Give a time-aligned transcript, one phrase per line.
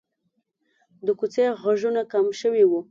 [1.05, 2.79] د کوڅې غږونه کم شوي وو.